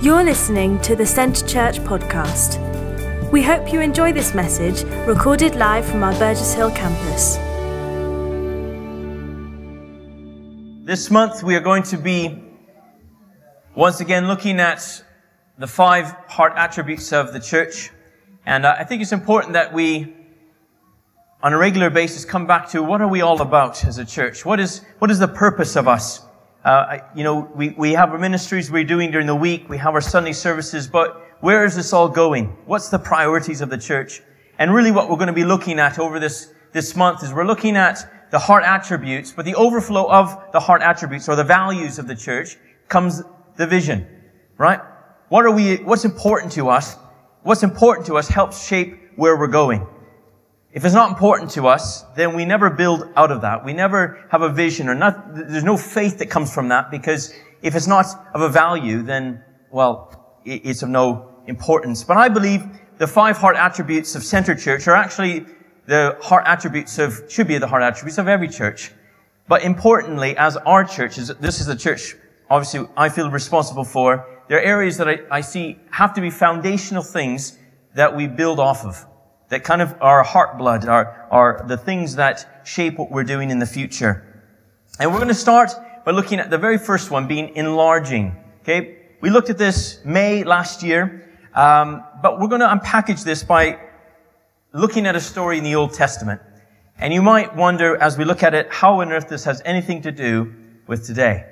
[0.00, 2.60] You're listening to the Centre Church podcast.
[3.32, 7.34] We hope you enjoy this message recorded live from our Burgess Hill campus.
[10.86, 12.40] This month we are going to be
[13.74, 15.02] once again looking at
[15.58, 17.90] the five heart attributes of the church.
[18.46, 20.14] And uh, I think it's important that we,
[21.42, 24.44] on a regular basis, come back to what are we all about as a church?
[24.44, 26.22] What is, what is the purpose of us?
[26.68, 29.70] Uh, you know, we, we have our ministries we're doing during the week.
[29.70, 32.54] We have our Sunday services, but where is this all going?
[32.66, 34.20] What's the priorities of the church?
[34.58, 37.46] And really what we're going to be looking at over this, this month is we're
[37.46, 41.98] looking at the heart attributes, but the overflow of the heart attributes or the values
[41.98, 43.22] of the church comes
[43.56, 44.06] the vision,
[44.58, 44.80] right?
[45.30, 46.96] What are we, what's important to us?
[47.44, 49.86] What's important to us helps shape where we're going.
[50.78, 53.64] If it's not important to us, then we never build out of that.
[53.64, 57.34] We never have a vision or not, there's no faith that comes from that because
[57.62, 59.42] if it's not of a value, then,
[59.72, 62.04] well, it's of no importance.
[62.04, 62.62] But I believe
[62.98, 65.46] the five heart attributes of Centre Church are actually
[65.86, 68.92] the heart attributes of, should be the heart attributes of every church.
[69.48, 72.14] But importantly, as our church, this is the church,
[72.48, 76.30] obviously, I feel responsible for, there are areas that I, I see have to be
[76.30, 77.58] foundational things
[77.96, 79.04] that we build off of
[79.48, 83.50] that kind of our heart blood, are, are the things that shape what we're doing
[83.50, 84.42] in the future.
[85.00, 85.72] And we're going to start
[86.04, 88.36] by looking at the very first one being enlarging.
[88.60, 88.96] Okay.
[89.20, 93.78] We looked at this May last year, um, but we're going to unpackage this by
[94.72, 96.40] looking at a story in the Old Testament.
[96.98, 100.02] And you might wonder, as we look at it, how on earth this has anything
[100.02, 100.54] to do
[100.86, 101.46] with today.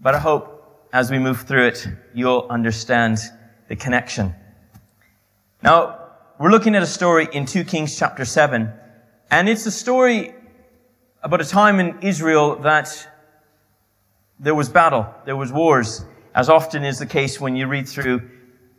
[0.00, 3.18] But I hope as we move through it, you'll understand
[3.68, 4.34] the connection.
[5.62, 6.01] Now,
[6.42, 8.68] we're looking at a story in 2 Kings chapter 7,
[9.30, 10.34] and it's a story
[11.22, 13.08] about a time in Israel that
[14.40, 18.28] there was battle, there was wars, as often is the case when you read through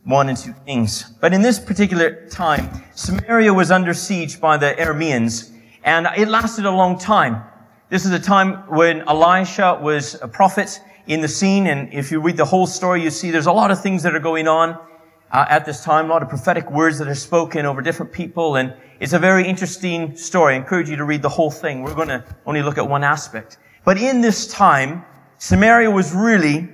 [0.03, 1.03] 1 and 2 Kings.
[1.22, 5.49] But in this particular time, Samaria was under siege by the Arameans,
[5.86, 7.45] and it lasted a long time.
[7.87, 12.20] This is a time when Elisha was a prophet in the scene, and if you
[12.20, 14.77] read the whole story, you see there's a lot of things that are going on
[15.33, 18.58] uh, at this time, a lot of prophetic words that are spoken over different people,
[18.58, 20.54] and it's a very interesting story.
[20.54, 21.82] I encourage you to read the whole thing.
[21.82, 23.58] We're going to only look at one aspect.
[23.83, 25.04] But in this time,
[25.39, 26.70] Samaria was really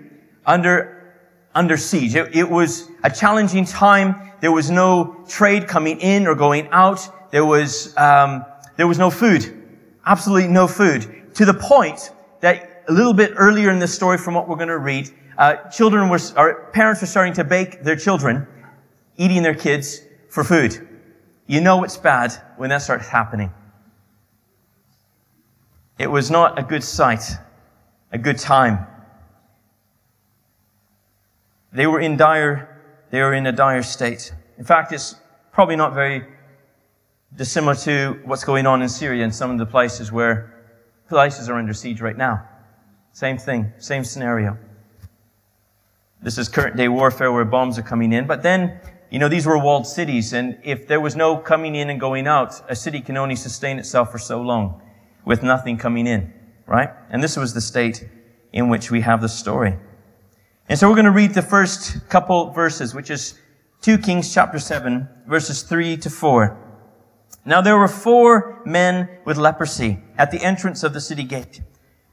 [0.45, 1.15] under,
[1.55, 2.15] under siege.
[2.15, 4.29] It, it was a challenging time.
[4.41, 7.31] There was no trade coming in or going out.
[7.31, 9.55] There was, um, there was no food.
[10.05, 11.33] Absolutely no food.
[11.35, 12.11] To the point
[12.41, 15.69] that a little bit earlier in this story from what we're going to read, uh,
[15.69, 18.45] children were, or parents were starting to bake their children,
[19.15, 20.85] eating their kids for food.
[21.47, 23.51] You know it's bad when that starts happening.
[25.97, 27.23] It was not a good sight,
[28.11, 28.85] a good time.
[31.71, 34.33] They were in dire, they were in a dire state.
[34.57, 35.15] In fact, it's
[35.53, 36.25] probably not very
[37.33, 40.53] dissimilar to what's going on in Syria and some of the places where
[41.07, 42.45] places are under siege right now.
[43.13, 44.57] Same thing, same scenario.
[46.21, 48.27] This is current day warfare where bombs are coming in.
[48.27, 50.33] But then, you know, these were walled cities.
[50.33, 53.79] And if there was no coming in and going out, a city can only sustain
[53.79, 54.81] itself for so long
[55.23, 56.33] with nothing coming in,
[56.67, 56.89] right?
[57.09, 58.07] And this was the state
[58.51, 59.77] in which we have the story.
[60.67, 63.39] And so we're going to read the first couple verses, which is
[63.81, 66.57] 2 Kings chapter 7, verses 3 to 4.
[67.45, 71.61] Now there were four men with leprosy at the entrance of the city gate.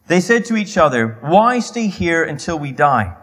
[0.07, 3.17] They said to each other, why stay here until we die?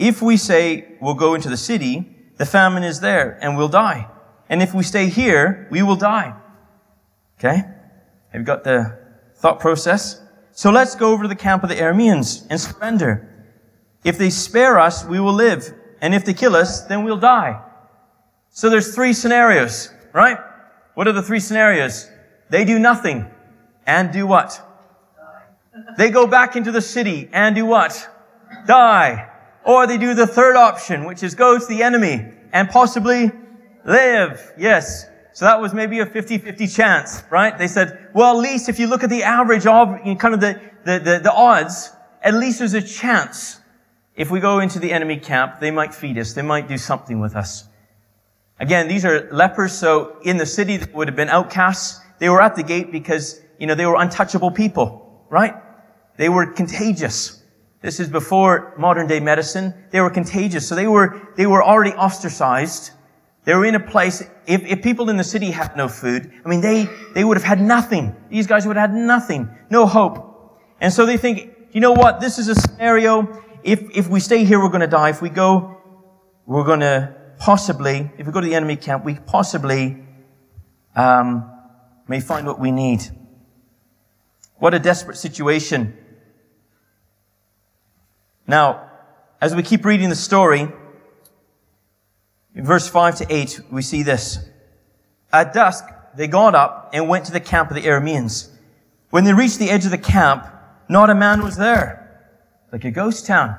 [0.00, 4.08] If we say we'll go into the city, the famine is there and we'll die.
[4.48, 6.34] And if we stay here, we will die.
[7.38, 7.56] Okay?
[8.32, 8.98] Have you got the
[9.36, 10.22] thought process?
[10.52, 13.28] So let's go over to the camp of the Arameans and surrender.
[14.02, 15.70] If they spare us, we will live.
[16.00, 17.60] And if they kill us, then we'll die.
[18.48, 20.38] So there's three scenarios, right?
[20.94, 22.10] What are the three scenarios?
[22.48, 23.30] They do nothing
[23.86, 24.66] and do what?
[25.98, 28.08] They go back into the city and do what?
[28.66, 29.29] Die.
[29.64, 33.30] Or they do the third option, which is go to the enemy and possibly
[33.84, 34.52] live.
[34.58, 35.06] Yes.
[35.32, 37.56] So that was maybe a 50-50 chance, right?
[37.56, 40.60] They said, well, at least if you look at the average of kind of the,
[40.84, 41.90] the, the, the odds,
[42.22, 43.60] at least there's a chance.
[44.16, 46.32] If we go into the enemy camp, they might feed us.
[46.32, 47.64] They might do something with us.
[48.58, 52.00] Again, these are lepers, so in the city that would have been outcasts.
[52.18, 55.54] They were at the gate because, you know, they were untouchable people, right?
[56.18, 57.39] They were contagious.
[57.82, 59.74] This is before modern day medicine.
[59.90, 60.68] They were contagious.
[60.68, 62.90] So they were, they were already ostracized.
[63.44, 66.48] They were in a place, if, if people in the city had no food, I
[66.48, 68.14] mean, they, they would have had nothing.
[68.28, 69.48] These guys would have had nothing.
[69.70, 70.60] No hope.
[70.80, 72.20] And so they think, you know what?
[72.20, 73.42] This is a scenario.
[73.62, 75.10] if, if we stay here, we're going to die.
[75.10, 75.78] If we go,
[76.46, 80.04] we're going to possibly, if we go to the enemy camp, we possibly
[80.94, 81.50] um,
[82.08, 83.02] may find what we need.
[84.56, 85.96] What a desperate situation.
[88.50, 88.90] Now,
[89.40, 90.66] as we keep reading the story,
[92.52, 94.40] in verse 5 to 8, we see this.
[95.32, 95.84] At dusk,
[96.16, 98.50] they got up and went to the camp of the Arameans.
[99.10, 100.48] When they reached the edge of the camp,
[100.88, 102.26] not a man was there,
[102.72, 103.56] like a ghost town.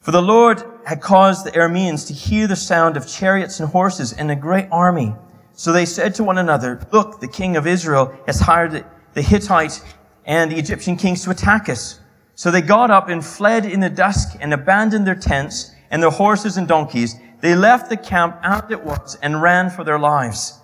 [0.00, 4.14] For the Lord had caused the Arameans to hear the sound of chariots and horses
[4.14, 5.14] and a great army.
[5.52, 9.82] So they said to one another, Look, the king of Israel has hired the Hittite
[10.24, 11.98] and the Egyptian kings to attack us.
[12.42, 16.10] So they got up and fled in the dusk and abandoned their tents and their
[16.10, 17.14] horses and donkeys.
[17.40, 20.58] They left the camp as it was and ran for their lives.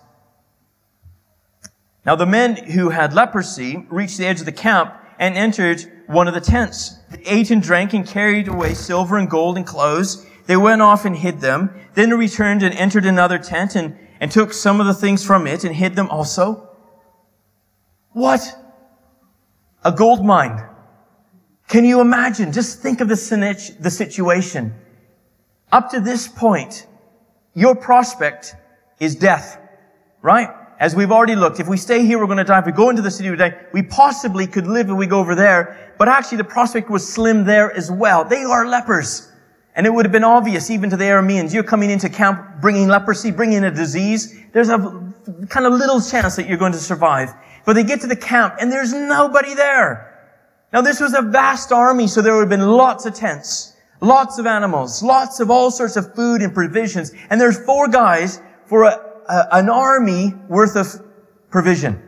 [2.05, 6.27] Now the men who had leprosy reached the edge of the camp and entered one
[6.27, 6.99] of the tents.
[7.11, 10.27] They ate and drank and carried away silver and gold and clothes.
[10.47, 11.71] They went off and hid them.
[11.95, 15.63] Then returned and entered another tent and, and took some of the things from it
[15.63, 16.77] and hid them also.
[18.15, 18.43] What?
[19.85, 20.68] A gold mine.
[21.69, 22.53] Can you imagine?
[22.53, 24.75] Just think of the, the situation.
[25.71, 26.87] Up to this point,
[27.55, 28.57] your prospect
[29.01, 29.61] is death,
[30.23, 30.49] right?
[30.81, 32.61] as we've already looked, if we stay here, we're going to die.
[32.61, 35.35] If we go into the city today, we possibly could live if we go over
[35.35, 35.93] there.
[35.99, 38.25] But actually, the prospect was slim there as well.
[38.25, 39.33] They are lepers.
[39.75, 42.89] And it would have been obvious even to the Arameans, you're coming into camp bringing
[42.89, 44.37] leprosy, bringing a disease.
[44.53, 44.79] There's a
[45.49, 47.33] kind of little chance that you're going to survive.
[47.65, 50.08] But they get to the camp and there's nobody there.
[50.73, 54.39] Now this was a vast army, so there would have been lots of tents, lots
[54.39, 57.13] of animals, lots of all sorts of food and provisions.
[57.31, 60.87] And there's four guys for a, a, an army worth of
[61.51, 62.03] provision.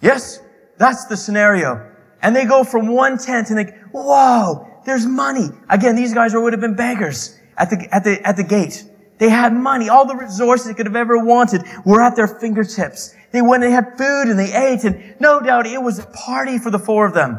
[0.00, 0.40] Yes,
[0.78, 1.90] that's the scenario.
[2.22, 5.48] And they go from one tent and they, go, whoa, there's money.
[5.68, 8.84] Again, these guys would have been beggars at the, at the, at the gate.
[9.18, 9.88] They had money.
[9.88, 13.14] All the resources they could have ever wanted were at their fingertips.
[13.30, 16.06] They went and they had food and they ate and no doubt it was a
[16.06, 17.38] party for the four of them.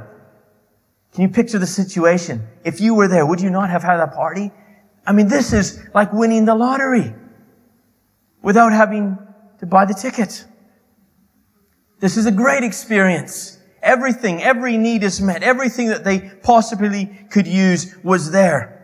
[1.14, 2.46] Can you picture the situation?
[2.64, 4.52] If you were there, would you not have had a party?
[5.08, 7.14] I mean, this is like winning the lottery
[8.42, 9.18] without having
[9.60, 10.46] to buy the ticket.
[12.00, 13.60] This is a great experience.
[13.82, 15.44] Everything, every need is met.
[15.44, 18.75] Everything that they possibly could use was there.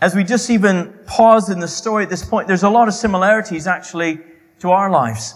[0.00, 2.94] As we just even pause in the story at this point, there's a lot of
[2.94, 4.20] similarities actually
[4.60, 5.34] to our lives.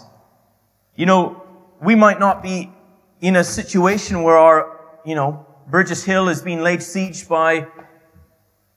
[0.95, 1.43] You know,
[1.81, 2.71] we might not be
[3.19, 7.67] in a situation where our, you know, Burgess Hill is being laid siege by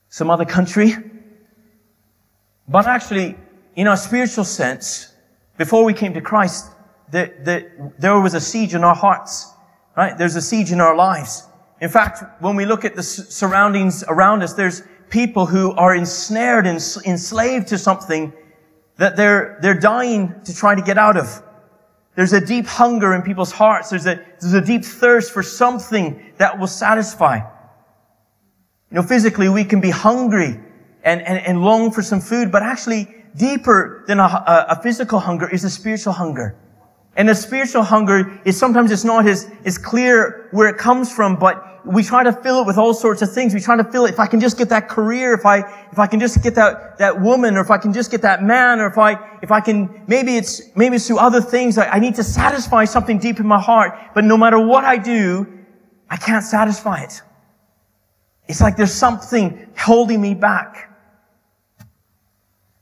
[0.09, 0.95] some other country.
[2.69, 3.37] But actually,
[3.77, 5.13] in our spiritual sense,
[5.57, 6.67] before we came to Christ,
[7.11, 9.53] the, the, there was a siege in our hearts,
[9.97, 10.19] right?
[10.19, 11.47] There's a siege in our lives.
[11.81, 16.67] In fact, when we look at the surroundings around us, there's people who are ensnared
[16.67, 18.33] and enslaved to something
[18.97, 21.43] that they're, they're dying to try to get out of.
[22.15, 23.91] There's a deep hunger in people's hearts.
[23.91, 27.37] There's a, there's a deep thirst for something that will satisfy.
[27.37, 30.59] You know, physically we can be hungry
[31.05, 35.49] and, and, and long for some food, but actually deeper than a, a, physical hunger
[35.49, 36.57] is a spiritual hunger.
[37.17, 41.37] And the spiritual hunger is sometimes it's not as, as clear where it comes from,
[41.37, 43.55] but we try to fill it with all sorts of things.
[43.55, 45.59] We try to fill it, if I can just get that career, if I,
[45.93, 48.43] if I can just get that, that woman, or if I can just get that
[48.43, 51.79] man, or if I, if I can, maybe it's, maybe it's through other things.
[51.79, 54.97] I, I need to satisfy something deep in my heart, but no matter what I
[54.99, 55.47] do,
[56.11, 57.23] I can't satisfy it.
[58.49, 60.93] It's like there's something holding me back.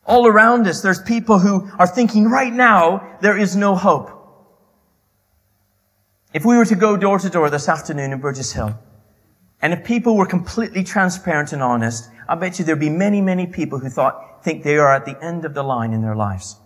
[0.06, 4.10] All around us, there's people who are thinking right now, there is no hope.
[6.34, 8.78] If we were to go door to door this afternoon in Burgess Hill,
[9.64, 13.46] and if people were completely transparent and honest, I bet you there'd be many, many
[13.46, 16.56] people who thought, think they are at the end of the line in their lives.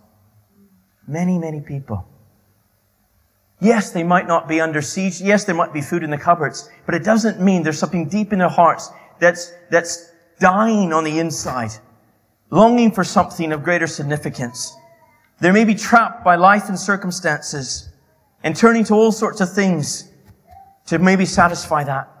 [1.07, 2.05] Many, many people.
[3.61, 5.21] Yes, they might not be under siege.
[5.21, 8.33] Yes, there might be food in the cupboards, but it doesn't mean there's something deep
[8.33, 11.71] in their hearts that's, that's dying on the inside
[12.51, 14.75] longing for something of greater significance.
[15.39, 17.87] They may be trapped by life and circumstances
[18.43, 20.11] and turning to all sorts of things
[20.87, 22.18] to maybe satisfy that.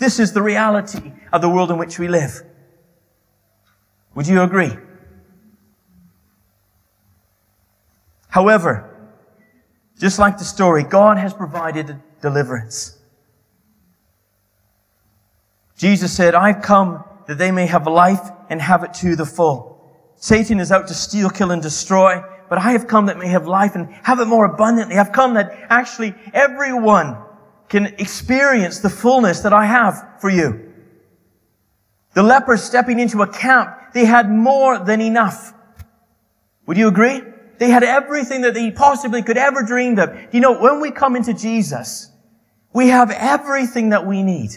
[0.00, 2.42] This is the reality of the world in which we live.
[4.14, 4.72] Would you agree?
[8.28, 9.12] However,
[9.98, 12.96] just like the story, God has provided deliverance.
[15.76, 19.92] Jesus said, I've come that they may have life and have it to the full.
[20.16, 23.46] Satan is out to steal, kill, and destroy, but I have come that may have
[23.46, 24.96] life and have it more abundantly.
[24.96, 27.18] I've come that actually everyone
[27.70, 30.72] can experience the fullness that I have for you.
[32.14, 35.54] The lepers stepping into a camp, they had more than enough.
[36.66, 37.22] Would you agree?
[37.58, 40.34] They had everything that they possibly could ever dreamed of.
[40.34, 42.10] You know, when we come into Jesus,
[42.72, 44.50] we have everything that we need.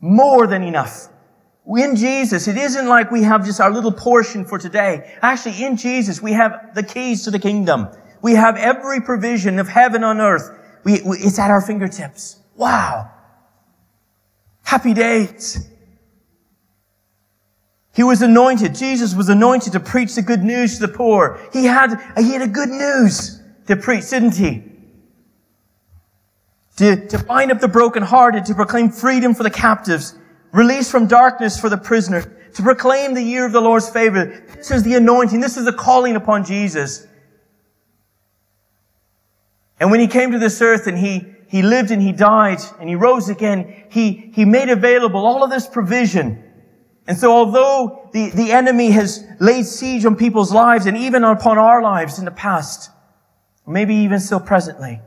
[0.00, 1.08] More than enough.
[1.66, 5.16] In Jesus, it isn't like we have just our little portion for today.
[5.22, 7.88] Actually, in Jesus, we have the keys to the kingdom.
[8.22, 10.50] We have every provision of heaven on earth.
[10.84, 12.40] We, we, it's at our fingertips.
[12.56, 13.10] Wow.
[14.62, 15.68] Happy days.
[17.98, 18.76] He was anointed.
[18.76, 21.40] Jesus was anointed to preach the good news to the poor.
[21.52, 24.62] He had, he had a good news to preach, didn't he?
[26.76, 30.14] To, to bind up the brokenhearted, to proclaim freedom for the captives,
[30.52, 32.22] release from darkness for the prisoner,
[32.54, 34.44] to proclaim the year of the Lord's favor.
[34.54, 35.40] This is the anointing.
[35.40, 37.07] This is the calling upon Jesus.
[39.80, 42.88] And when he came to this earth and he, he lived and he died and
[42.88, 46.44] he rose again, he, he made available all of this provision
[47.08, 51.56] and so although the, the enemy has laid siege on people's lives and even upon
[51.56, 52.90] our lives in the past,
[53.66, 55.00] maybe even still presently,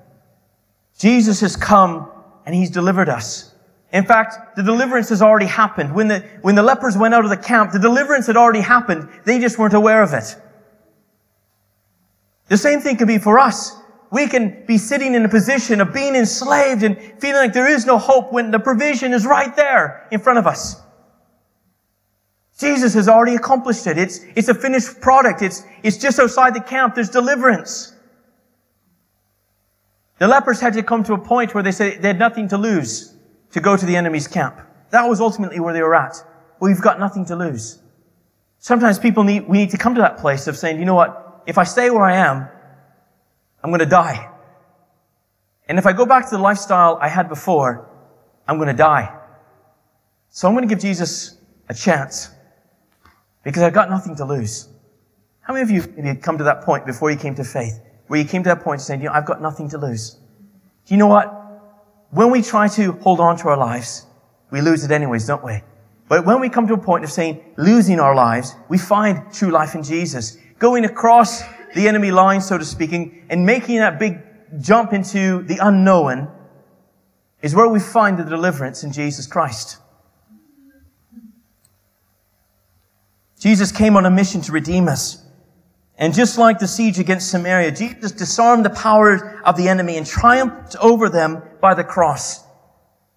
[0.97, 2.11] Jesus has come
[2.47, 3.53] and he's delivered us.
[3.93, 5.93] In fact, the deliverance has already happened.
[5.93, 9.07] When the, when the lepers went out of the camp, the deliverance had already happened.
[9.23, 10.35] They just weren't aware of it.
[12.47, 13.75] The same thing can be for us.
[14.11, 17.85] We can be sitting in a position of being enslaved and feeling like there is
[17.85, 20.75] no hope when the provision is right there in front of us.
[22.59, 23.97] Jesus has already accomplished it.
[23.97, 25.41] It's, it's a finished product.
[25.41, 26.93] It's, it's just outside the camp.
[26.93, 27.95] There's deliverance.
[30.19, 32.57] The lepers had to come to a point where they said they had nothing to
[32.57, 33.15] lose
[33.53, 34.59] to go to the enemy's camp.
[34.91, 36.15] That was ultimately where they were at.
[36.59, 37.79] We've got nothing to lose.
[38.59, 41.43] Sometimes people need, we need to come to that place of saying, you know what?
[41.47, 42.47] If I stay where I am,
[43.63, 44.29] I'm going to die.
[45.67, 47.89] And if I go back to the lifestyle I had before,
[48.47, 49.17] I'm going to die.
[50.29, 51.37] So I'm going to give Jesus
[51.69, 52.29] a chance
[53.43, 54.69] because I've got nothing to lose.
[55.41, 58.19] How many of you maybe come to that point before you came to faith, where
[58.19, 60.11] you came to that point saying, you know, I've got nothing to lose?
[60.85, 61.37] Do you know what?
[62.11, 64.05] When we try to hold on to our lives,
[64.51, 65.61] we lose it anyways, don't we?
[66.09, 69.49] But when we come to a point of saying losing our lives, we find true
[69.49, 70.37] life in Jesus.
[70.59, 74.19] Going across the enemy line, so to speaking, and making that big
[74.59, 76.29] jump into the unknown
[77.41, 79.77] is where we find the deliverance in Jesus Christ.
[83.39, 85.25] Jesus came on a mission to redeem us.
[85.97, 90.05] And just like the siege against Samaria, Jesus disarmed the power of the enemy and
[90.05, 92.43] triumphed over them by the cross.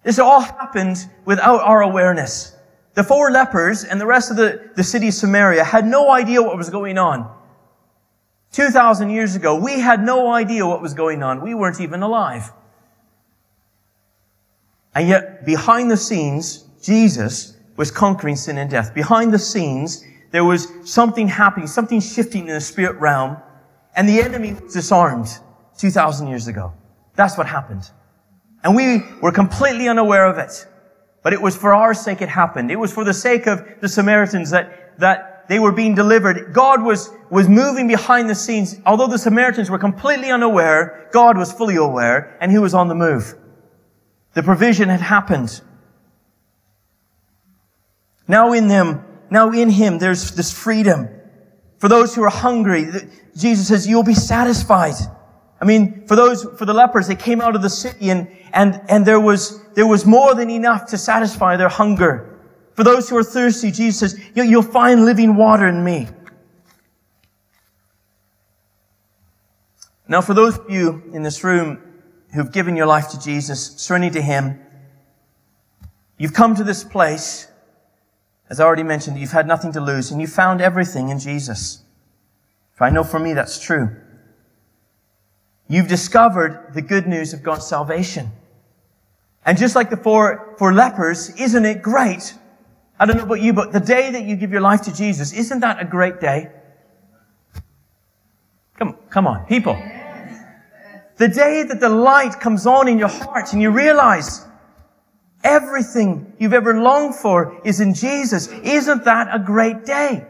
[0.03, 2.55] This all happened without our awareness.
[2.93, 6.41] The four lepers and the rest of the, the city of Samaria had no idea
[6.41, 7.34] what was going on.
[8.55, 11.41] 2,000 years ago, we had no idea what was going on.
[11.41, 12.53] We weren't even alive.
[14.95, 18.93] And yet, behind the scenes, Jesus was conquering sin and death.
[18.93, 23.35] Behind the scenes, there was something happening, something shifting in the spirit realm,
[23.93, 25.27] and the enemy was disarmed
[25.77, 26.71] 2,000 years ago.
[27.15, 27.91] That's what happened.
[28.63, 30.65] And we were completely unaware of it.
[31.23, 32.71] But it was for our sake it happened.
[32.71, 36.53] It was for the sake of the Samaritans that, that they were being delivered.
[36.53, 38.79] God was, was moving behind the scenes.
[38.85, 42.95] Although the Samaritans were completely unaware, God was fully aware, and He was on the
[42.95, 43.35] move.
[44.33, 45.61] The provision had happened.
[48.27, 51.09] Now in them, now in him, there's this freedom.
[51.79, 52.87] For those who are hungry,
[53.35, 54.95] Jesus says, you'll be satisfied.
[55.59, 58.81] I mean, for those, for the lepers, they came out of the city and, and,
[58.89, 62.34] and there was, there was more than enough to satisfy their hunger.
[62.75, 66.07] For those who are thirsty, Jesus says, you'll find living water in me.
[70.07, 71.81] Now, for those of you in this room
[72.33, 74.59] who've given your life to Jesus, surrendering to Him,
[76.17, 77.47] you've come to this place
[78.49, 81.79] as I already mentioned, you've had nothing to lose and you found everything in Jesus.
[82.73, 83.95] For I know for me that's true.
[85.67, 88.31] You've discovered the good news of God's salvation.
[89.45, 92.35] And just like the four, four lepers, isn't it great?
[92.99, 95.33] I don't know about you, but the day that you give your life to Jesus,
[95.33, 96.51] isn't that a great day?
[98.77, 99.73] Come, come on, people.
[101.17, 104.45] The day that the light comes on in your heart and you realize
[105.45, 108.47] Everything you've ever longed for is in Jesus.
[108.47, 110.25] Isn't that a great day?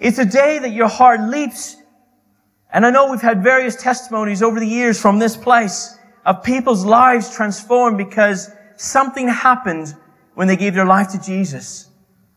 [0.00, 1.76] It's a day that your heart leaps.
[2.72, 6.86] And I know we've had various testimonies over the years from this place of people's
[6.86, 9.94] lives transformed because something happened
[10.40, 11.90] when they gave their life to Jesus.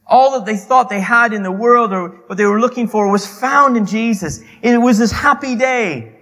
[0.06, 3.10] All that they thought they had in the world or what they were looking for
[3.10, 4.42] was found in Jesus.
[4.62, 6.14] It was this happy day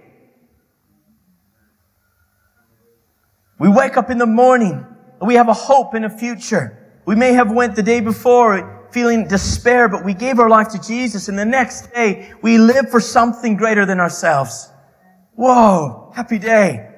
[3.58, 4.84] We wake up in the morning
[5.20, 7.00] and we have a hope in a future.
[7.04, 10.80] We may have went the day before feeling despair, but we gave our life to
[10.80, 14.70] Jesus and the next day we live for something greater than ourselves.
[15.34, 16.91] Whoa, happy day.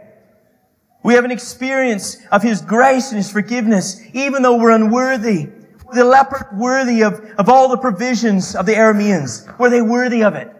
[1.04, 5.50] We have an experience of His grace and His forgiveness, even though we're unworthy.
[5.84, 9.58] Were the leper worthy of, of all the provisions of the Arameans?
[9.58, 10.50] Were they worthy of it?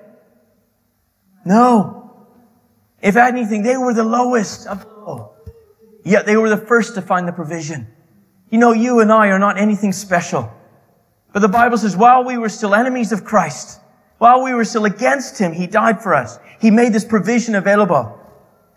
[1.47, 2.29] No.
[3.01, 5.33] If anything, they were the lowest of low.
[6.05, 7.87] Yet they were the first to find the provision.
[8.51, 10.53] You know, you and I are not anything special.
[11.33, 13.81] But the Bible says, while we were still enemies of Christ,
[14.19, 16.39] while we were still against Him, He died for us.
[16.61, 18.21] He made this provision available.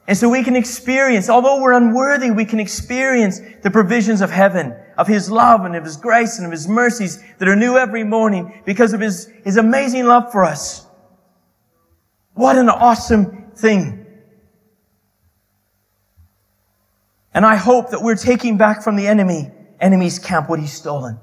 [0.08, 4.74] And so we can experience, although we're unworthy, we can experience the provisions of heaven,
[4.98, 8.06] of His love and of His grace and of His mercies that are new every
[8.06, 10.88] morning because of His, His amazing love for us.
[12.36, 14.06] What an awesome thing.
[17.34, 21.20] And I hope that we're taking back from the enemy, enemy's camp what he's stolen.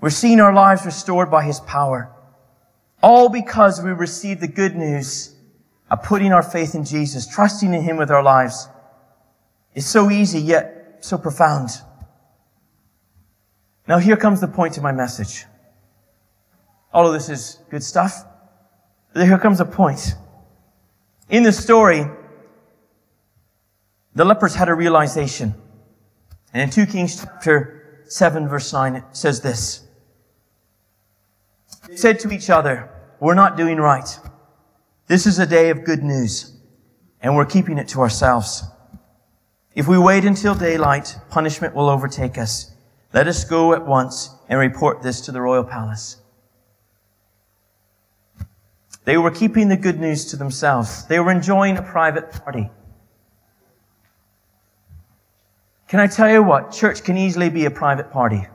[0.00, 2.10] We're seeing our lives restored by his power.
[3.02, 5.36] All because we received the good news
[5.92, 8.66] of putting our faith in Jesus, trusting in him with our lives.
[9.74, 11.68] It's so easy, yet so profound.
[13.86, 15.44] Now here comes the point of my message.
[16.94, 18.24] All of this is good stuff.
[19.12, 20.14] But here comes a point.
[21.28, 22.06] In the story,
[24.14, 25.54] the lepers had a realization.
[26.54, 29.86] And in 2 Kings chapter 7 verse 9, it says this.
[31.86, 34.18] They said to each other, we're not doing right.
[35.12, 36.56] This is a day of good news,
[37.20, 38.64] and we're keeping it to ourselves.
[39.74, 42.74] If we wait until daylight, punishment will overtake us.
[43.12, 46.16] Let us go at once and report this to the royal palace.
[49.04, 51.04] They were keeping the good news to themselves.
[51.04, 52.70] They were enjoying a private party.
[55.88, 56.72] Can I tell you what?
[56.72, 58.46] Church can easily be a private party.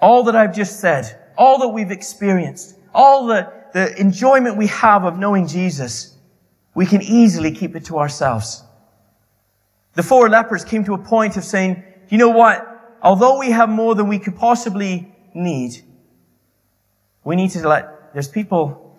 [0.00, 5.04] All that I've just said, all that we've experienced, all the, the enjoyment we have
[5.04, 6.16] of knowing Jesus,
[6.74, 8.62] we can easily keep it to ourselves.
[9.94, 12.68] The four lepers came to a point of saying, you know what?
[13.02, 15.82] Although we have more than we could possibly need,
[17.24, 18.96] we need to let, there's people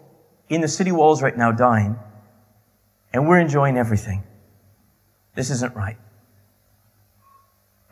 [0.50, 1.98] in the city walls right now dying,
[3.14, 4.24] and we're enjoying everything.
[5.36, 5.98] This isn't right.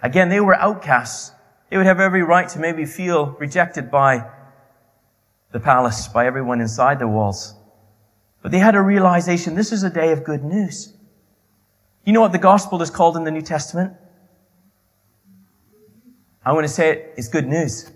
[0.03, 1.31] Again, they were outcasts.
[1.69, 4.29] They would have every right to maybe feel rejected by
[5.51, 7.55] the palace, by everyone inside the walls.
[8.41, 10.93] But they had a realization this is a day of good news.
[12.05, 13.93] You know what the gospel is called in the New Testament?
[16.43, 17.91] I want to say it, it's good news.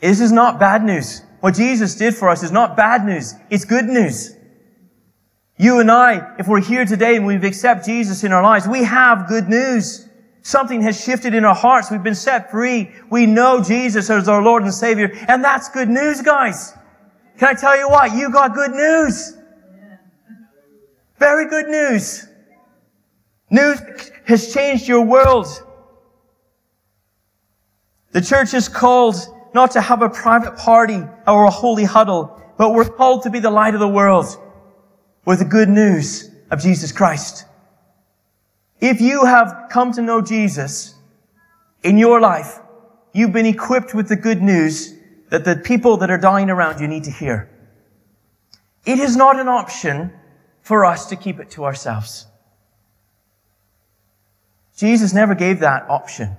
[0.00, 1.22] This is not bad news.
[1.40, 3.34] What Jesus did for us is not bad news.
[3.48, 4.34] It's good news.
[5.58, 8.84] You and I, if we're here today and we've accepted Jesus in our lives, we
[8.84, 10.06] have good news.
[10.46, 11.90] Something has shifted in our hearts.
[11.90, 12.92] We've been set free.
[13.10, 15.10] We know Jesus as our Lord and Savior.
[15.26, 16.72] And that's good news, guys.
[17.36, 18.14] Can I tell you what?
[18.14, 19.36] You got good news.
[21.18, 22.28] Very good news.
[23.50, 23.80] News
[24.26, 25.48] has changed your world.
[28.12, 29.16] The church is called
[29.52, 33.40] not to have a private party or a holy huddle, but we're called to be
[33.40, 34.26] the light of the world
[35.24, 37.45] with the good news of Jesus Christ.
[38.80, 40.94] If you have come to know Jesus
[41.82, 42.58] in your life,
[43.12, 44.92] you've been equipped with the good news
[45.30, 47.50] that the people that are dying around you need to hear.
[48.84, 50.12] It is not an option
[50.62, 52.26] for us to keep it to ourselves.
[54.76, 56.36] Jesus never gave that option.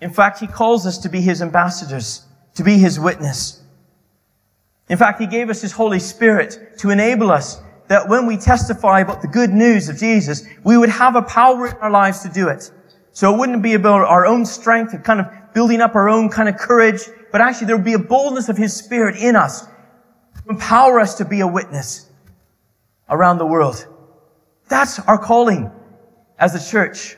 [0.00, 3.62] In fact, he calls us to be his ambassadors, to be his witness.
[4.88, 9.00] In fact, he gave us his Holy Spirit to enable us that when we testify
[9.00, 12.28] about the good news of Jesus, we would have a power in our lives to
[12.28, 12.70] do it.
[13.12, 16.28] So it wouldn't be about our own strength and kind of building up our own
[16.28, 19.62] kind of courage, but actually there would be a boldness of His Spirit in us
[19.62, 22.10] to empower us to be a witness
[23.08, 23.86] around the world.
[24.68, 25.70] That's our calling
[26.38, 27.16] as a church.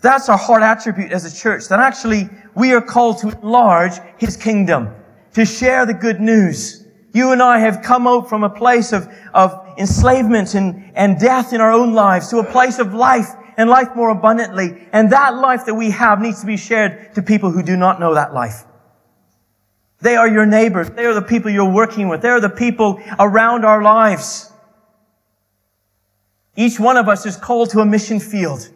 [0.00, 4.36] That's our heart attribute as a church, that actually we are called to enlarge His
[4.36, 4.94] kingdom,
[5.32, 6.85] to share the good news.
[7.16, 11.54] You and I have come out from a place of, of enslavement and, and death
[11.54, 14.86] in our own lives to a place of life and life more abundantly.
[14.92, 18.00] And that life that we have needs to be shared to people who do not
[18.00, 18.64] know that life.
[20.02, 20.90] They are your neighbors.
[20.90, 22.20] They are the people you're working with.
[22.20, 24.52] They are the people around our lives.
[26.54, 28.68] Each one of us is called to a mission field.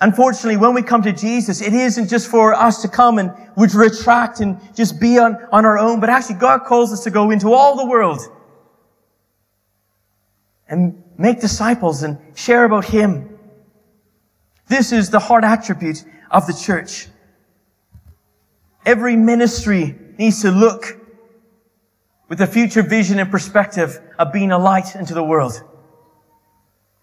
[0.00, 3.74] Unfortunately, when we come to Jesus, it isn't just for us to come and would
[3.74, 7.30] retract and just be on, on our own, but actually God calls us to go
[7.30, 8.20] into all the world
[10.68, 13.38] and make disciples and share about Him.
[14.68, 17.08] This is the heart attribute of the church.
[18.86, 20.96] Every ministry needs to look
[22.28, 25.62] with a future vision and perspective of being a light into the world.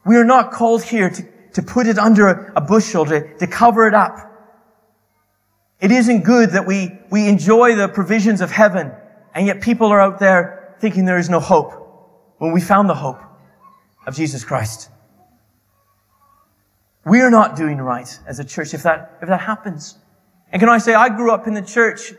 [0.03, 3.87] We are not called here to, to put it under a bushel, to, to cover
[3.87, 4.31] it up.
[5.81, 8.91] It isn't good that we, we enjoy the provisions of heaven,
[9.33, 11.73] and yet people are out there thinking there is no hope
[12.37, 13.19] when we found the hope
[14.05, 14.91] of Jesus Christ.
[17.03, 19.97] We are not doing right as a church if that, if that happens.
[20.51, 22.13] And can I say, I grew up in the church,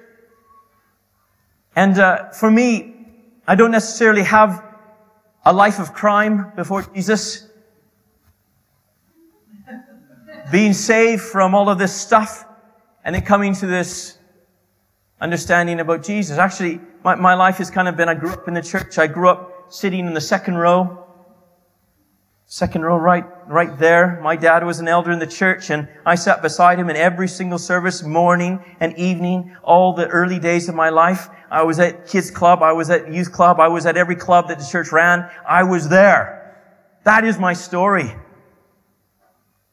[1.77, 3.07] and uh, for me,
[3.47, 4.65] I don't necessarily have
[5.47, 7.48] a life of crime before Jesus.
[10.51, 12.45] Being saved from all of this stuff
[13.05, 14.19] and then coming to this
[15.21, 16.39] understanding about Jesus.
[16.39, 18.99] Actually, my, my life has kind of been, I grew up in the church.
[18.99, 21.05] I grew up sitting in the second row.
[22.47, 24.21] Second row, right, right there.
[24.23, 27.29] My dad was an elder in the church and I sat beside him in every
[27.29, 31.29] single service, morning and evening, all the early days of my life.
[31.51, 32.63] I was at kids club.
[32.63, 33.61] I was at youth club.
[33.61, 35.29] I was at every club that the church ran.
[35.47, 36.57] I was there.
[37.05, 38.15] That is my story.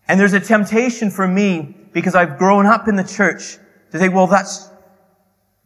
[0.07, 3.57] And there's a temptation for me because I've grown up in the church
[3.91, 4.69] to think, well, that's,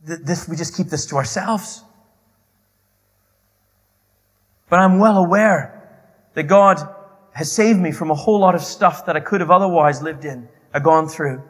[0.04, 1.84] this, we just keep this to ourselves.
[4.69, 5.75] But I'm well aware
[6.36, 6.78] that God
[7.34, 10.25] has saved me from a whole lot of stuff that I could have otherwise lived
[10.25, 11.43] in or gone through.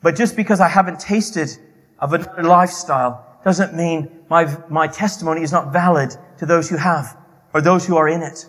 [0.00, 1.50] But just because I haven't tasted
[1.98, 7.16] of another lifestyle doesn't mean my, my testimony is not valid to those who have
[7.54, 8.46] or those who are in it.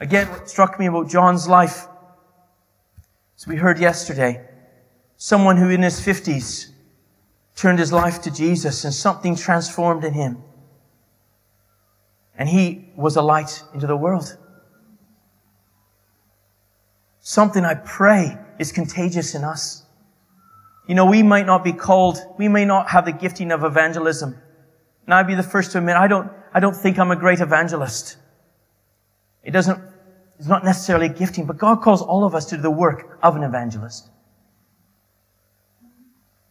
[0.00, 1.86] Again, what struck me about John's life,
[3.36, 4.46] as we heard yesterday,
[5.16, 6.70] someone who in his 50s
[7.56, 10.42] turned his life to Jesus and something transformed in him.
[12.36, 14.36] And he was a light into the world.
[17.18, 19.84] Something I pray is contagious in us.
[20.86, 24.36] You know, we might not be called, we may not have the gifting of evangelism.
[25.04, 27.40] And I'd be the first to admit, I don't, I don't think I'm a great
[27.40, 28.16] evangelist.
[29.48, 29.82] It doesn't,
[30.38, 33.18] it's not necessarily a gifting, but God calls all of us to do the work
[33.22, 34.10] of an evangelist.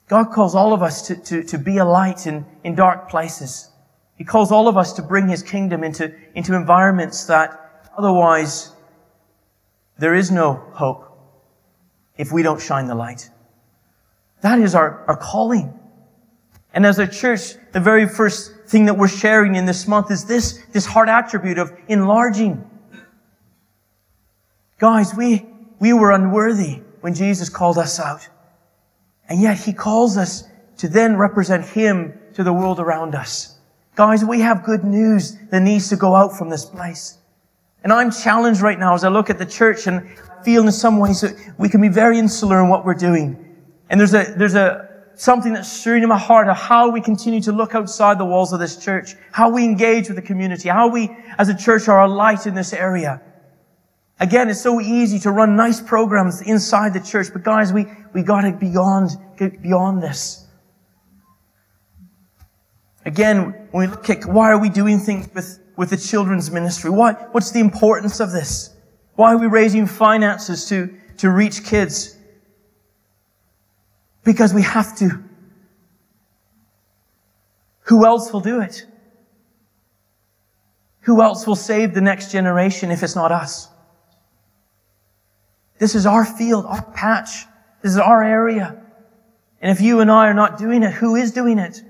[0.07, 3.69] God calls all of us to, to, to be a light in, in dark places.
[4.15, 8.71] He calls all of us to bring His kingdom into, into environments that otherwise
[9.99, 11.03] there is no hope
[12.17, 13.29] if we don't shine the light.
[14.41, 15.71] That is our, our calling.
[16.73, 20.25] And as a church, the very first thing that we're sharing in this month is
[20.25, 22.67] this, this heart attribute of enlarging.
[24.79, 25.45] Guys, we,
[25.79, 28.27] we were unworthy when Jesus called us out.
[29.27, 30.43] And yet he calls us
[30.77, 33.57] to then represent him to the world around us.
[33.95, 37.17] Guys, we have good news that needs to go out from this place.
[37.83, 40.07] And I'm challenged right now as I look at the church and
[40.43, 43.43] feel in some ways that we can be very insular in what we're doing.
[43.89, 47.41] And there's a, there's a, something that's stirring in my heart of how we continue
[47.41, 50.87] to look outside the walls of this church, how we engage with the community, how
[50.87, 51.09] we
[51.39, 53.19] as a church are a light in this area.
[54.19, 58.23] Again, it's so easy to run nice programs inside the church, but guys, we, we
[58.23, 60.47] gotta beyond, get beyond this.
[63.05, 66.89] Again, when we look at why are we doing things with, with the children's ministry?
[66.89, 68.75] Why, what's the importance of this?
[69.15, 72.17] Why are we raising finances to, to reach kids?
[74.23, 75.23] Because we have to.
[77.81, 78.85] Who else will do it?
[81.01, 83.69] Who else will save the next generation if it's not us?
[85.79, 87.45] This is our field, our patch.
[87.81, 88.81] This is our area.
[89.61, 91.81] And if you and I are not doing it, who is doing it?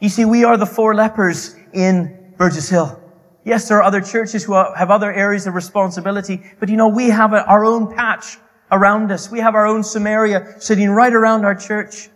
[0.00, 3.00] You see, we are the four lepers in Burgess Hill.
[3.44, 7.10] Yes, there are other churches who have other areas of responsibility, but you know, we
[7.10, 8.38] have our own patch
[8.70, 9.30] around us.
[9.30, 12.08] We have our own Samaria sitting right around our church.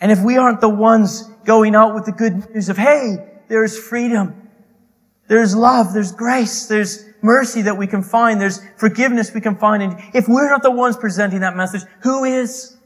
[0.00, 3.16] And if we aren't the ones going out with the good news of, hey,
[3.48, 4.48] there's freedom,
[5.28, 9.82] there's love, there's grace, there's mercy that we can find, there's forgiveness we can find,
[9.82, 12.76] and if we're not the ones presenting that message, who is?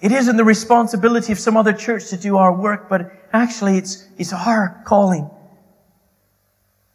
[0.00, 4.08] It isn't the responsibility of some other church to do our work, but actually it's,
[4.18, 5.30] it's our calling.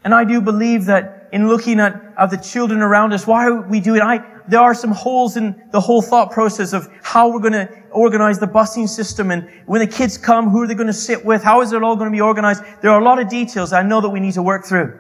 [0.04, 3.80] And I do believe that in looking at, at the children around us, why we
[3.80, 7.40] do it, I, there are some holes in the whole thought process of how we're
[7.40, 10.88] going to organize the busing system and when the kids come, who are they going
[10.88, 11.44] to sit with?
[11.44, 12.64] How is it all going to be organized?
[12.82, 15.00] There are a lot of details I know that we need to work through.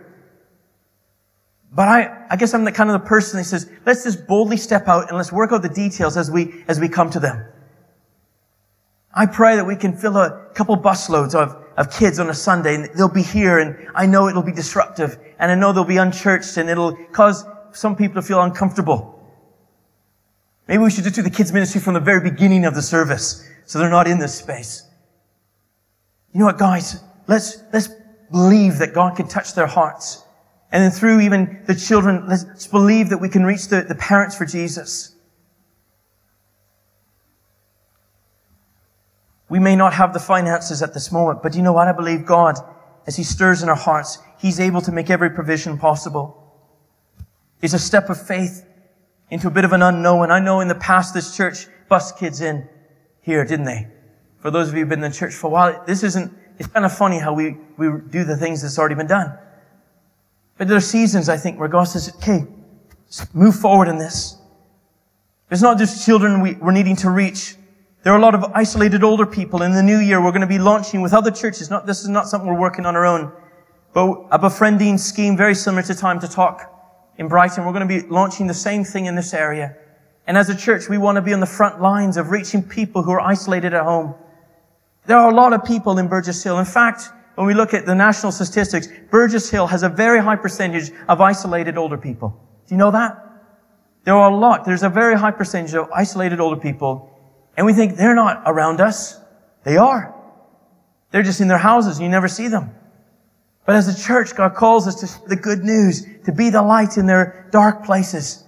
[1.71, 4.57] But I, I guess I'm the kind of the person that says, let's just boldly
[4.57, 7.45] step out and let's work out the details as we, as we come to them.
[9.13, 12.75] I pray that we can fill a couple busloads of, of kids on a Sunday
[12.75, 15.97] and they'll be here and I know it'll be disruptive and I know they'll be
[15.97, 19.16] unchurched and it'll cause some people to feel uncomfortable.
[20.67, 23.47] Maybe we should just do the kids ministry from the very beginning of the service
[23.65, 24.83] so they're not in this space.
[26.33, 27.01] You know what, guys?
[27.27, 27.89] Let's, let's
[28.31, 30.23] believe that God can touch their hearts.
[30.71, 34.35] And then through even the children, let's believe that we can reach the, the parents
[34.35, 35.15] for Jesus.
[39.49, 41.87] We may not have the finances at this moment, but you know what?
[41.87, 42.57] I believe God,
[43.05, 46.43] as He stirs in our hearts, He's able to make every provision possible.
[47.61, 48.66] It's a step of faith
[49.29, 50.31] into a bit of an unknown.
[50.31, 52.67] I know in the past this church bust kids in
[53.21, 53.87] here, didn't they?
[54.39, 56.69] For those of you who've been in the church for a while, this isn't, it's
[56.69, 59.37] kind of funny how we, we do the things that's already been done.
[60.57, 62.45] But there are seasons, I think, where God says, okay,
[63.33, 64.37] move forward in this.
[65.51, 67.55] It's not just children we, we're needing to reach.
[68.03, 69.61] There are a lot of isolated older people.
[69.61, 71.69] In the new year, we're going to be launching with other churches.
[71.69, 73.31] Not, this is not something we're working on our own,
[73.93, 76.76] but a befriending scheme very similar to Time to Talk
[77.17, 77.65] in Brighton.
[77.65, 79.75] We're going to be launching the same thing in this area.
[80.25, 83.03] And as a church, we want to be on the front lines of reaching people
[83.03, 84.15] who are isolated at home.
[85.05, 86.59] There are a lot of people in Burgess Hill.
[86.59, 90.35] In fact, when we look at the national statistics, Burgess Hill has a very high
[90.35, 92.29] percentage of isolated older people.
[92.67, 93.23] Do you know that?
[94.03, 94.65] There are a lot.
[94.65, 97.13] There's a very high percentage of isolated older people
[97.57, 99.19] and we think they're not around us.
[99.63, 100.15] They are.
[101.11, 102.71] They're just in their houses you never see them.
[103.67, 106.97] But as a church, God calls us to the good news, to be the light
[106.97, 108.43] in their dark places.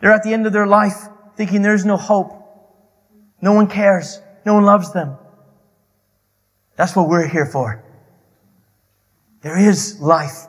[0.00, 2.30] They're at the end of their life thinking there's no hope.
[3.40, 4.20] No one cares.
[4.44, 5.16] No one loves them.
[6.76, 7.82] That's what we're here for.
[9.40, 10.46] There is life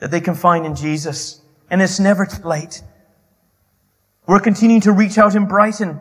[0.00, 2.82] that they can find in Jesus, and it's never too late.
[4.26, 5.98] We're continuing to reach out in Brighton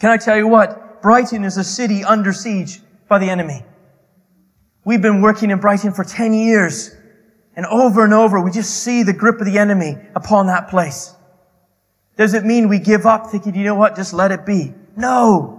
[0.00, 1.02] can I tell you what?
[1.02, 3.62] Brighton is a city under siege by the enemy.
[4.84, 6.94] We've been working in Brighton for 10 years.
[7.56, 11.14] And over and over, we just see the grip of the enemy upon that place.
[12.16, 14.72] Does it mean we give up thinking, you know what, just let it be?
[14.96, 15.56] No.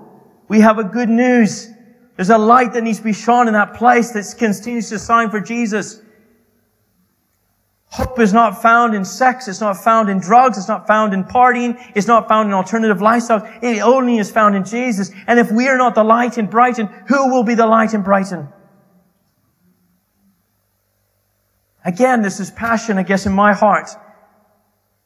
[0.47, 1.69] We have a good news.
[2.15, 5.29] There's a light that needs to be shone in that place that continues to shine
[5.29, 6.01] for Jesus.
[7.86, 9.47] Hope is not found in sex.
[9.47, 10.57] It's not found in drugs.
[10.57, 11.77] It's not found in partying.
[11.93, 13.62] It's not found in alternative lifestyles.
[13.62, 15.12] It only is found in Jesus.
[15.27, 18.01] And if we are not the light in Brighton, who will be the light in
[18.01, 18.47] Brighton?
[21.84, 23.89] Again, this is passion, I guess, in my heart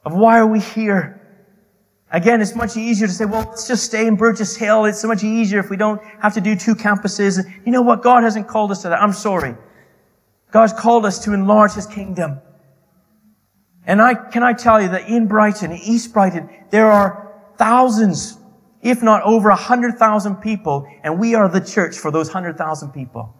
[0.03, 1.21] of why are we here?
[2.11, 4.85] Again, it's much easier to say, well, let's just stay in Burgess Hill.
[4.85, 7.43] It's so much easier if we don't have to do two campuses.
[7.65, 8.03] You know what?
[8.03, 9.01] God hasn't called us to that.
[9.01, 9.55] I'm sorry.
[10.51, 12.39] God's called us to enlarge His kingdom.
[13.87, 18.37] And I, can I tell you that in Brighton, East Brighton, there are thousands,
[18.81, 22.57] if not over a hundred thousand people, and we are the church for those hundred
[22.57, 23.35] thousand people.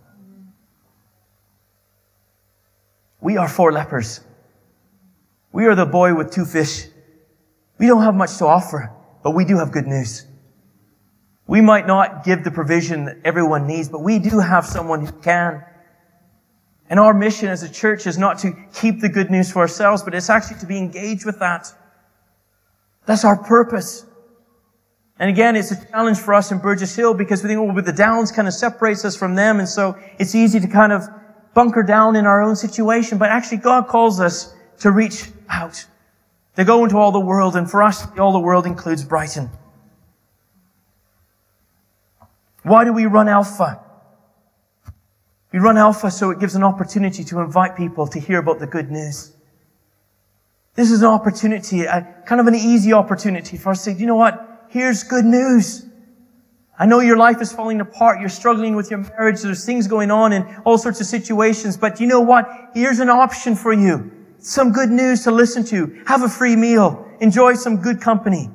[3.26, 4.20] We are four lepers.
[5.52, 6.86] We are the boy with two fish.
[7.80, 8.92] We don't have much to offer,
[9.24, 10.28] but we do have good news.
[11.48, 15.12] We might not give the provision that everyone needs, but we do have someone who
[15.24, 15.64] can.
[16.88, 20.04] And our mission as a church is not to keep the good news for ourselves,
[20.04, 21.74] but it's actually to be engaged with that.
[23.08, 24.06] That's our purpose.
[25.18, 27.84] And again, it's a challenge for us in Burgess Hill because we think, oh, well,
[27.84, 29.58] the downs kind of separates us from them.
[29.58, 31.08] And so it's easy to kind of
[31.56, 33.18] bunker down in our own situation.
[33.18, 35.84] But actually, God calls us to reach out,
[36.56, 37.56] to go into all the world.
[37.56, 39.50] And for us, all the world includes Brighton.
[42.62, 43.80] Why do we run Alpha?
[45.52, 48.68] We run Alpha so it gives an opportunity to invite people to hear about the
[48.68, 49.32] good news.
[50.74, 54.06] This is an opportunity, a, kind of an easy opportunity for us to say, you
[54.06, 54.66] know what?
[54.68, 55.86] Here's good news.
[56.78, 58.20] I know your life is falling apart.
[58.20, 59.42] You're struggling with your marriage.
[59.42, 61.78] There's things going on in all sorts of situations.
[61.78, 62.50] But you know what?
[62.74, 64.12] Here's an option for you.
[64.40, 66.04] Some good news to listen to.
[66.06, 67.10] Have a free meal.
[67.22, 68.50] Enjoy some good company.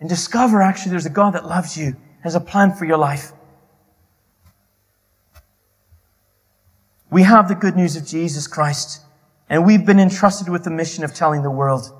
[0.00, 3.32] And discover actually there's a God that loves you, has a plan for your life.
[7.10, 9.02] We have the good news of Jesus Christ,
[9.48, 11.92] and we've been entrusted with the mission of telling the world.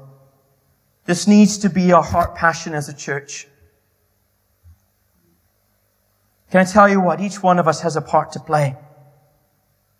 [1.04, 3.48] This needs to be our heart passion as a church.
[6.50, 7.20] Can I tell you what?
[7.20, 8.76] Each one of us has a part to play.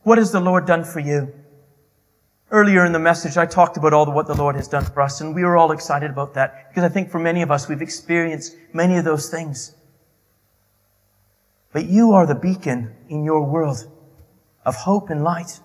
[0.03, 1.33] What has the Lord done for you?
[2.51, 5.03] Earlier in the message, I talked about all the, what the Lord has done for
[5.03, 7.69] us, and we were all excited about that because I think for many of us,
[7.69, 9.77] we've experienced many of those things.
[11.73, 13.89] But you are the beacon in your world
[14.65, 15.61] of hope and light.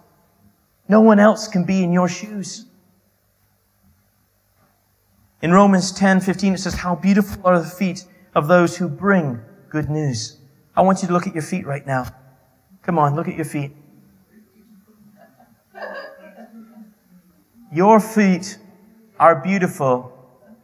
[0.87, 2.65] No one else can be in your shoes.
[5.41, 9.41] In Romans 10, 15, it says, How beautiful are the feet of those who bring
[9.69, 10.37] good news.
[10.75, 12.05] I want you to look at your feet right now.
[12.83, 13.71] Come on, look at your feet.
[17.71, 18.57] Your feet
[19.19, 20.11] are beautiful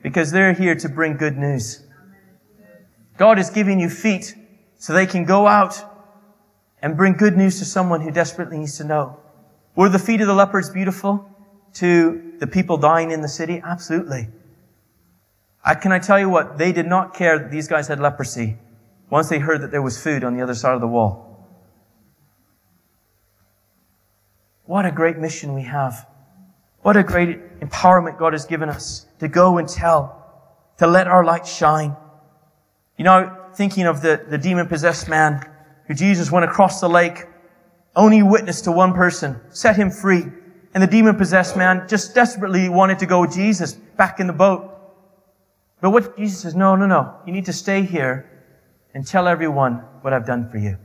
[0.03, 1.85] because they're here to bring good news.
[3.17, 4.35] God is giving you feet
[4.77, 5.83] so they can go out
[6.81, 9.19] and bring good news to someone who desperately needs to know.
[9.75, 11.29] Were the feet of the lepers beautiful
[11.73, 13.61] to the people dying in the city?
[13.63, 14.27] Absolutely.
[15.63, 16.57] I, can I tell you what?
[16.57, 18.57] They did not care that these guys had leprosy
[19.11, 21.27] once they heard that there was food on the other side of the wall.
[24.63, 26.07] What a great mission we have.
[26.81, 31.25] What a great empowerment God has given us to go and tell, to let our
[31.25, 31.95] light shine.
[32.97, 35.45] You know, thinking of the, the demon possessed man
[35.87, 37.27] who Jesus went across the lake,
[37.97, 40.23] only witnessed to one person, set him free.
[40.73, 44.33] And the demon possessed man just desperately wanted to go with Jesus back in the
[44.33, 44.69] boat.
[45.81, 47.17] But what Jesus says, no, no, no.
[47.25, 48.30] You need to stay here
[48.93, 50.77] and tell everyone what I've done for you.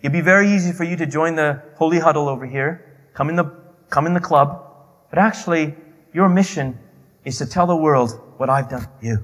[0.00, 3.36] It'd be very easy for you to join the holy huddle over here, come in
[3.36, 3.44] the,
[3.88, 4.64] come in the club,
[5.10, 5.74] but actually,
[6.12, 6.78] your mission
[7.24, 9.18] is to tell the world what I've done for you.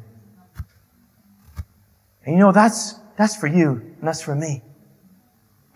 [2.24, 4.62] And you know, that's, that's for you, and that's for me.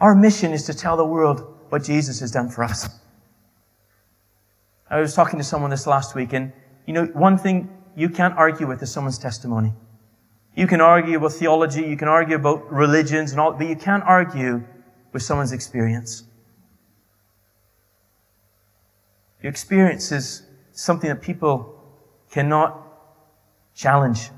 [0.00, 2.88] Our mission is to tell the world what Jesus has done for us.
[4.90, 6.52] I was talking to someone this last week, and
[6.87, 9.72] you know, one thing you can't argue with is someone's testimony.
[10.55, 14.03] You can argue about theology, you can argue about religions and all, but you can't
[14.05, 14.62] argue
[15.12, 16.25] with someone's experience.
[19.43, 21.75] Your experience is something that people
[22.31, 22.79] cannot
[23.75, 24.31] challenge.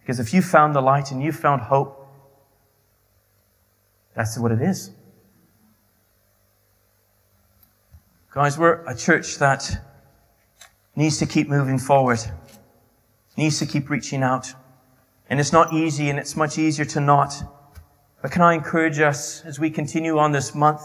[0.00, 2.06] Because if you found the light and you found hope,
[4.14, 4.90] that's what it is.
[8.32, 9.84] Guys, we're a church that
[10.94, 12.20] needs to keep moving forward,
[13.36, 14.52] needs to keep reaching out.
[15.28, 17.34] And it's not easy, and it's much easier to not.
[18.22, 20.82] But can I encourage us as we continue on this month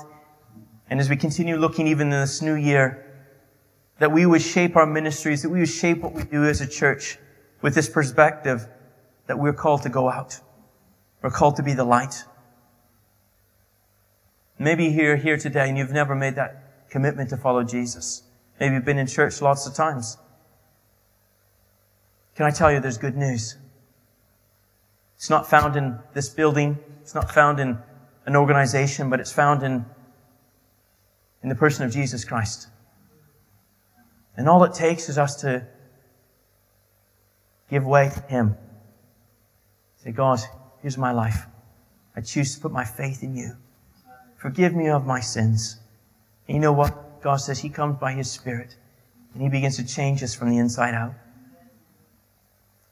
[0.89, 2.99] and as we continue looking even in this new year
[3.99, 6.67] that we would shape our ministries, that we would shape what we do as a
[6.67, 7.17] church
[7.61, 8.67] with this perspective
[9.27, 10.39] that we're called to go out.
[11.21, 12.25] We're called to be the light.
[14.59, 18.23] Maybe you're here today and you've never made that commitment to follow Jesus.
[18.59, 20.17] Maybe you've been in church lots of times.
[22.35, 23.57] Can I tell you there's good news?
[25.23, 26.77] It's not found in this building.
[26.99, 27.77] It's not found in
[28.25, 29.85] an organization, but it's found in,
[31.41, 32.67] in the person of Jesus Christ.
[34.35, 35.65] And all it takes is us to
[37.69, 38.57] give way to Him.
[39.95, 40.41] Say, God,
[40.81, 41.45] here's my life.
[42.17, 43.55] I choose to put my faith in you.
[44.35, 45.77] Forgive me of my sins.
[46.49, 47.21] And you know what?
[47.21, 48.75] God says He comes by His Spirit
[49.33, 51.13] and He begins to change us from the inside out.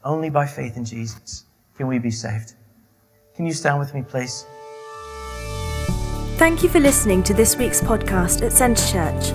[0.02, 1.44] Only by faith in Jesus
[1.82, 2.54] can we be saved.
[3.34, 4.46] Can you stand with me, please?
[6.38, 9.32] Thank you for listening to this week's podcast at Centre Church.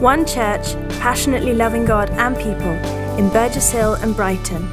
[0.00, 2.72] One church passionately loving God and people
[3.18, 4.66] in Burgess Hill and Brighton.